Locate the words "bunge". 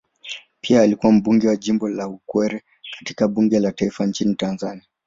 3.27-3.59